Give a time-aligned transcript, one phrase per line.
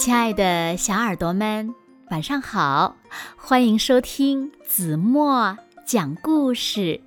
[0.00, 1.74] 亲爱的小耳朵们，
[2.10, 2.96] 晚上好！
[3.36, 6.98] 欢迎收听子墨讲故事，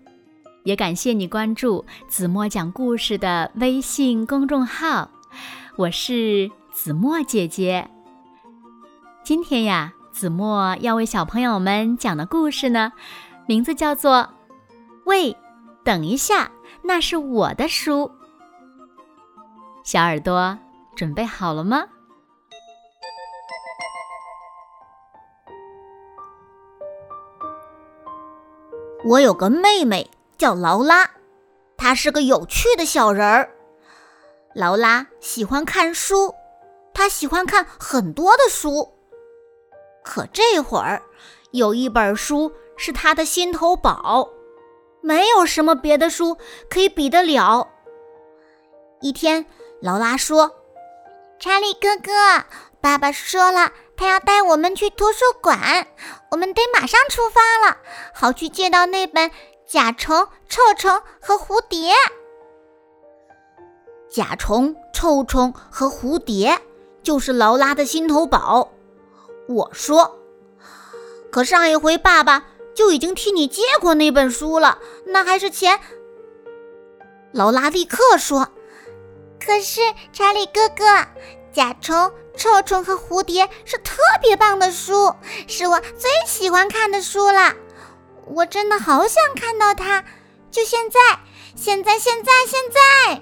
[0.63, 5.09] 也感谢你关注子墨讲故事的微信公众号。
[5.75, 7.89] 我是子墨姐姐。
[9.23, 12.93] 今天呀，子墨要为小朋友们讲的故事呢，
[13.47, 14.17] 名字叫做
[15.05, 15.35] 《喂，
[15.83, 16.51] 等一下，
[16.83, 18.03] 那是我的书》。
[19.83, 20.59] 小耳朵
[20.95, 21.85] 准备好了吗？
[29.05, 31.09] 我有个妹妹叫劳拉，
[31.75, 33.49] 她是个有趣的小人儿。
[34.55, 36.33] 劳拉喜欢看书，
[36.93, 38.93] 她喜欢看很多的书。
[40.03, 41.01] 可这会儿
[41.51, 44.29] 有一本书是她的心头宝，
[45.01, 46.37] 没有什么别的书
[46.69, 47.67] 可以比得了。
[49.01, 49.45] 一天，
[49.81, 50.49] 劳拉说
[51.39, 52.45] ：“查理哥哥，
[52.83, 55.87] 爸爸说了。”他要带我们去图书馆，
[56.31, 57.77] 我们得马上出发了，
[58.11, 59.29] 好去借到那本
[59.67, 61.93] 《甲虫、臭虫和蝴蝶》。
[64.09, 66.59] 甲虫、臭虫和蝴蝶
[67.03, 68.71] 就是劳拉的心头宝。
[69.47, 70.19] 我说，
[71.31, 75.79] 可上一回爸爸就已经替你借过那本书了，那还是钱。
[77.31, 78.49] 劳拉立刻说
[79.39, 79.81] ：“可是
[80.11, 80.83] 查理哥哥，
[81.53, 85.13] 甲虫。”臭虫和蝴蝶是特别棒的书，
[85.47, 87.53] 是我最喜欢看的书了。
[88.25, 90.03] 我真的好想看到它，
[90.49, 90.99] 就现在，
[91.55, 93.21] 现在，现在，现在！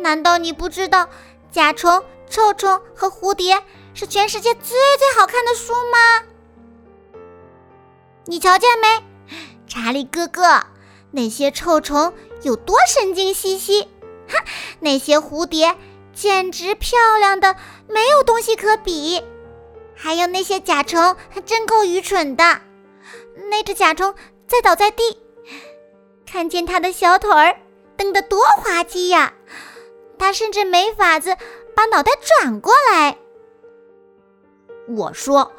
[0.00, 1.08] 难道你不知道
[1.50, 6.22] 甲虫、臭虫和蝴蝶是全世界最最好看的书吗？
[8.26, 9.04] 你瞧见没，
[9.66, 10.66] 查理哥哥，
[11.10, 13.82] 那些臭虫有多神经兮兮？
[14.28, 14.44] 哈，
[14.80, 15.76] 那些蝴蝶。
[16.14, 17.56] 简直漂亮的
[17.88, 19.22] 没有东西可比，
[19.94, 22.60] 还有那些甲虫还真够愚蠢的。
[23.50, 24.14] 那只甲虫
[24.46, 25.18] 在倒在地，
[26.26, 27.56] 看见它的小腿儿
[27.96, 29.32] 蹬得多滑稽呀！
[30.18, 31.36] 它甚至没法子
[31.74, 33.16] 把脑袋转过来。
[34.96, 35.50] 我说，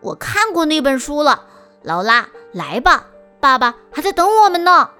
[0.00, 1.46] 我看过那本书了。
[1.82, 3.06] 劳拉，来吧，
[3.40, 4.90] 爸爸还在等我们呢。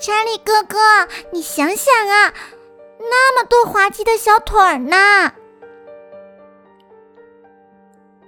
[0.00, 2.34] 查理哥哥，你想想啊。
[2.98, 5.32] 那么多滑稽的小腿儿呢！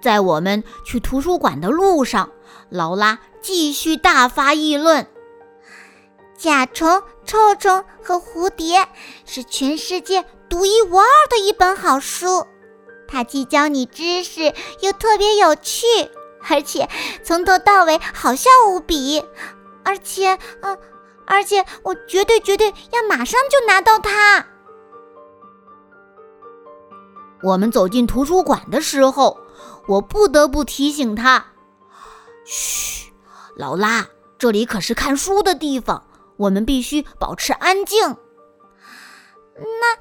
[0.01, 2.31] 在我们去图书馆的路上，
[2.71, 5.07] 劳拉继续大发议论：
[6.37, 8.89] 甲虫、臭虫和蝴蝶
[9.27, 12.47] 是全世界独一无二的一本好书。
[13.07, 15.87] 它既教你知识，又特别有趣，
[16.49, 16.89] 而且
[17.23, 19.25] 从头到尾好笑无比。
[19.85, 20.79] 而且，嗯，
[21.27, 24.47] 而且我绝对绝对要马上就拿到它。
[27.43, 29.39] 我们走进图书馆的时候，
[29.87, 31.47] 我不得不提醒他
[32.45, 33.13] ：“嘘，
[33.57, 34.07] 劳拉，
[34.39, 36.05] 这里可是看书的地方，
[36.37, 38.17] 我们必须保持安静。”
[39.57, 39.99] 那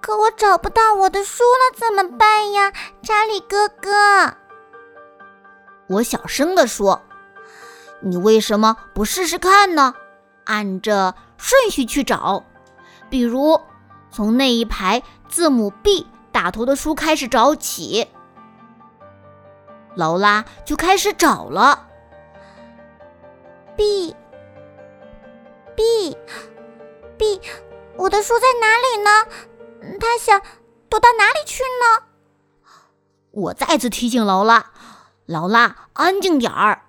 [0.00, 2.72] 可我找不到我的书了，怎么办呀，
[3.02, 4.34] 查理哥哥？
[5.88, 7.02] 我小声地说
[8.02, 9.94] ：“你为什么不试试看呢？
[10.44, 12.44] 按着顺序去找，
[13.10, 13.60] 比如
[14.10, 16.06] 从那一排字母 B。”
[16.38, 18.06] 打头的书开始找起，
[19.96, 21.88] 劳拉就开始找了。
[23.76, 24.20] B，B，B，
[27.96, 29.26] 我的书在哪里呢？
[29.98, 30.40] 他想
[30.88, 32.04] 躲到哪里去呢？
[33.32, 34.70] 我再次提醒劳拉，
[35.26, 36.82] 劳拉安静点儿。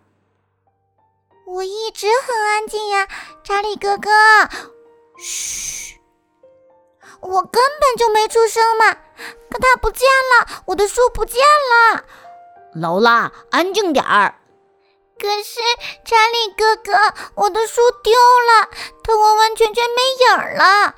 [1.47, 3.07] 我一直很安静呀，
[3.43, 4.11] 查理哥哥。
[5.17, 5.99] 嘘。
[7.21, 8.95] 我根本就没出声嘛，
[9.49, 12.03] 可它不见了，我的书不见了。
[12.73, 14.35] 劳拉，安静点儿。
[15.19, 15.59] 可是
[16.05, 16.93] 查理哥哥，
[17.35, 18.69] 我的书丢了，
[19.03, 20.95] 它完完全全没影了。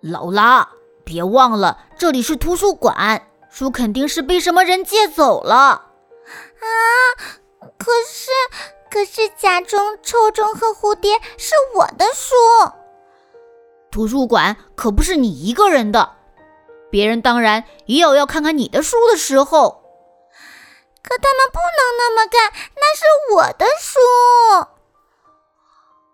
[0.00, 0.68] 劳拉，
[1.04, 5.54] 别忘了这里是图书馆，书肯定是被什么人借走了。
[5.54, 6.66] 啊，
[7.78, 8.30] 可是，
[8.90, 12.34] 可是甲虫、臭虫和蝴蝶是我的书。
[13.92, 16.16] 图书馆可不是你一个人的，
[16.96, 19.82] 别人当然也有要看看你的书的时候。
[21.02, 23.04] 可他们不能那么干，那是
[23.34, 23.98] 我的书。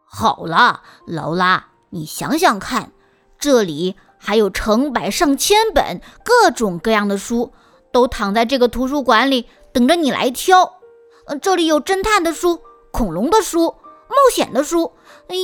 [0.04, 2.90] 好了，劳拉，你想想看，
[3.38, 7.52] 这里还有成百上千本各种各样的书，
[7.92, 10.80] 都躺在这个图书馆里，等着你来挑。
[11.40, 13.76] 这里有侦探的书，恐龙的书。
[14.08, 14.92] 冒险的书、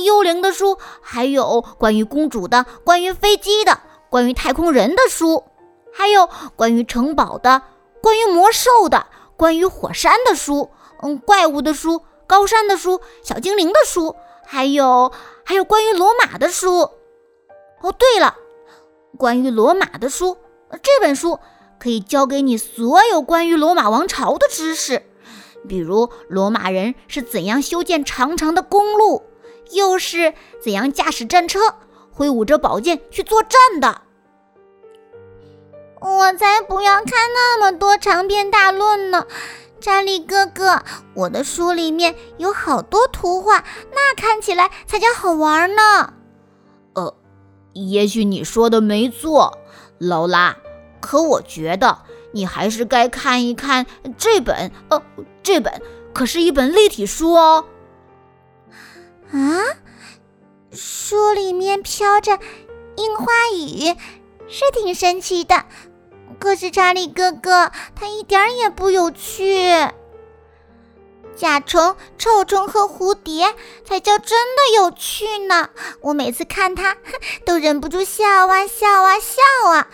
[0.05, 5.43] 幽灵的书，还有关于公主的、关于飞机的、关于太空人的书，
[5.93, 7.61] 还有关于城堡的、
[8.01, 9.07] 关于魔兽的、
[9.37, 10.71] 关于火山的书，
[11.01, 14.15] 嗯，怪物的书、高山的书、小精灵的书，
[14.45, 15.11] 还有
[15.45, 16.89] 还有关于罗马的书。
[17.81, 18.35] 哦，对了，
[19.17, 20.37] 关于罗马的书，
[20.81, 21.39] 这本书
[21.79, 25.03] 可以教给你所有关于罗马王朝的知识，
[25.67, 29.23] 比如罗马人是怎样修建长长的公路，
[29.71, 31.75] 又是怎样驾驶战车、
[32.19, 34.01] 挥舞着宝剑去作战的。
[36.01, 39.25] 我才不要看那么多长篇大论呢，
[39.79, 40.83] 查理哥哥，
[41.13, 43.63] 我的书里面有好多图画，
[43.93, 46.13] 那看起来才叫好玩呢。
[46.95, 47.15] 呃，
[47.71, 49.57] 也许你说的没错，
[49.97, 50.57] 劳拉，
[50.99, 51.99] 可我觉得
[52.33, 53.85] 你还是该看一看
[54.17, 55.01] 这本，呃，
[55.41, 55.81] 这本
[56.13, 57.63] 可是一本立体书哦。
[59.31, 59.37] 啊，
[60.71, 62.37] 书里面飘着
[62.95, 63.25] 樱花
[63.55, 63.95] 雨，
[64.47, 65.65] 是挺神奇的。
[66.39, 69.67] 可是查理哥哥，他一点也不有趣。
[71.35, 73.55] 甲虫、臭虫和蝴蝶
[73.85, 75.69] 才叫真的有趣呢！
[76.01, 76.97] 我每次看它，
[77.45, 79.87] 都忍不住笑啊笑啊笑啊。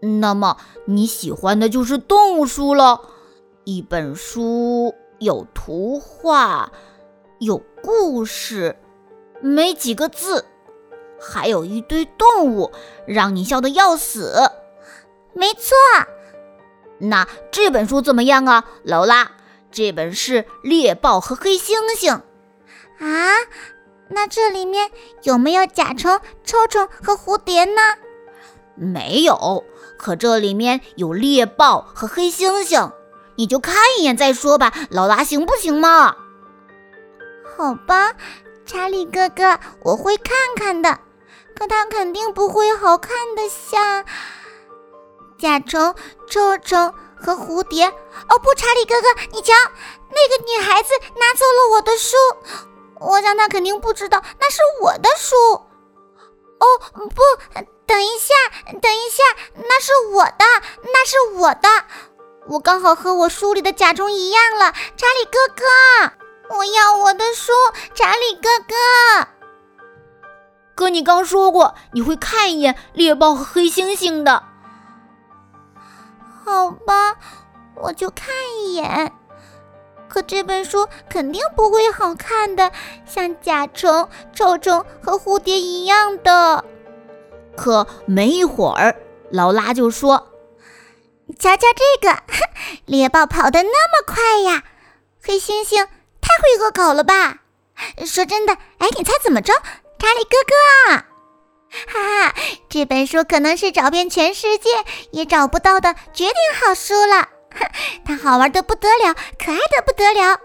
[0.00, 3.00] 那么你喜欢的就是动物书了？
[3.64, 6.70] 一本书有图画，
[7.40, 8.76] 有故事，
[9.40, 10.44] 没几个字，
[11.20, 12.72] 还有一堆动物，
[13.06, 14.50] 让你笑得要死。
[15.32, 15.74] 没错，
[16.98, 19.32] 那这本书怎么样啊，劳拉？
[19.70, 22.20] 这本是《猎豹和黑猩猩》
[23.04, 23.36] 啊。
[24.08, 24.90] 那这里面
[25.24, 27.82] 有没有甲虫、臭虫和蝴蝶呢？
[28.76, 29.64] 没有，
[29.98, 32.92] 可这里面有猎豹和黑猩猩，
[33.34, 36.16] 你就看一眼再说吧，劳拉，行不行嘛？
[37.56, 38.12] 好吧，
[38.66, 40.98] 查理哥哥，我会看看的。
[41.56, 44.04] 可它肯定不会好看的像。
[45.38, 45.94] 甲虫、
[46.28, 47.86] 臭虫和蝴蝶。
[47.86, 49.52] 哦不，查理哥哥，你瞧，
[50.10, 52.16] 那个女孩子拿走了我的书。
[53.00, 55.36] 我想她肯定不知道那是我的书。
[56.58, 57.22] 哦不，
[57.86, 58.34] 等一下，
[58.80, 59.22] 等一下，
[59.54, 60.44] 那是我的，
[60.82, 61.68] 那是我的。
[62.48, 64.72] 我刚好和我书里的甲虫一样了。
[64.72, 67.52] 查理哥哥，我要我的书。
[67.94, 69.28] 查理哥哥，
[70.74, 74.42] 哥，你刚说过你会看一眼猎豹和黑猩猩的。
[76.44, 77.16] 好吧，
[77.74, 78.28] 我就看
[78.58, 79.12] 一眼。
[80.08, 82.70] 可这本书肯定不会好看的，
[83.04, 86.64] 像甲虫、臭虫和蝴蝶一样的。
[87.56, 88.94] 可没一会儿，
[89.30, 90.28] 劳拉就说
[91.38, 92.22] ：“瞧瞧这个，
[92.86, 94.62] 猎豹跑得那么快呀！
[95.22, 95.88] 黑猩猩
[96.26, 97.38] 太会恶搞了吧？
[98.04, 99.52] 说真的，哎，你猜怎么着，
[99.98, 101.04] 查理哥哥？”
[101.86, 102.34] 哈哈，
[102.68, 104.70] 这本书可能是找遍全世界
[105.12, 107.28] 也找不到的绝顶好书了。
[108.04, 110.40] 它好玩的不得了，可爱的不得了。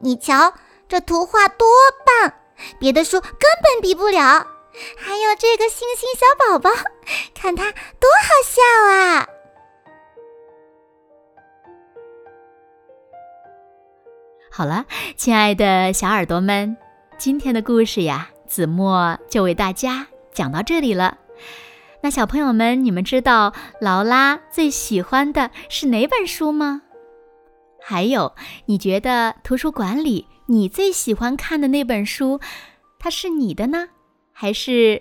[0.00, 0.54] 你瞧，
[0.88, 1.68] 这图画多
[2.04, 2.32] 棒，
[2.80, 3.30] 别的书根
[3.62, 4.46] 本比不了。
[4.96, 6.70] 还有这个星星小宝宝，
[7.34, 9.26] 看它多好笑啊！
[14.52, 14.84] 好了，
[15.16, 16.76] 亲爱的小耳朵们，
[17.16, 20.08] 今天的故事呀，子墨就为大家。
[20.32, 21.18] 讲到这里了，
[22.02, 26.82] 那小朋友们，你们知道劳拉最喜欢的是哪本书吗？
[27.80, 28.34] 还有，
[28.66, 32.40] 你觉得图书馆里你最喜欢看的那本书，
[32.98, 33.88] 它是你的呢，
[34.32, 35.00] 还是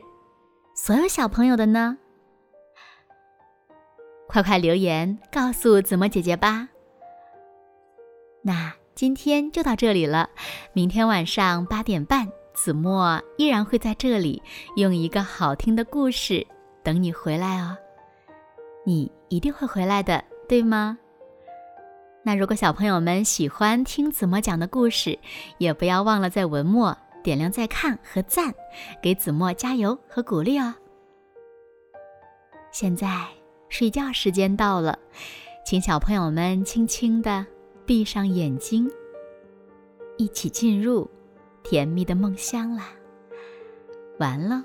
[0.76, 1.98] 所有小朋友的呢？
[4.28, 6.70] 快快留言告诉子墨姐姐吧。
[8.44, 10.30] 那今天就到这里了，
[10.74, 12.30] 明天晚上八点半。
[12.54, 14.44] 子墨依然会在这里
[14.76, 16.46] 用一个好听的故事
[16.84, 17.78] 等你回来哦，
[18.86, 20.98] 你一定会回来的，对吗？
[22.24, 25.18] 那如果小朋友们喜欢听子墨讲的故事，
[25.60, 28.54] 也不要忘了在文末点亮再看和赞，
[29.02, 30.76] 给子墨加油和鼓励哦。
[32.74, 33.26] 现在
[33.70, 35.00] 睡觉时间到了，
[35.66, 37.46] 请小朋友们轻轻的
[37.90, 38.88] 闭上眼睛，
[40.16, 41.10] 一起进入。
[41.64, 42.92] 甜蜜的梦乡啦，
[44.20, 44.64] 完了。